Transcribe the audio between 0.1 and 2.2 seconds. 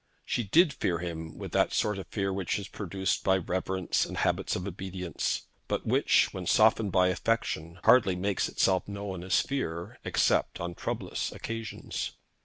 She did fear him with that sort of